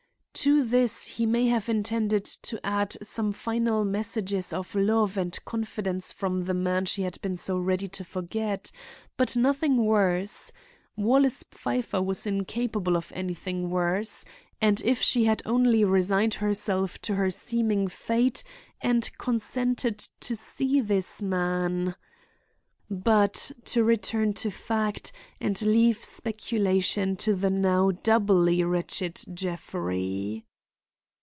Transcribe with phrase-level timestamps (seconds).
[0.35, 6.11] To this he may have intended to add some final messages of love and confidence
[6.13, 8.71] from the man she had been so ready to forget;
[9.17, 10.51] but nothing worse.
[10.95, 14.23] Wallace Pfeiffer was incapable of anything worse,
[14.61, 18.41] and if she had only resigned herself to her seeming fate
[18.81, 21.93] and consented to see this man—
[22.93, 30.43] But to return to fact and leave speculation to the now doubly wretched Jeffrey.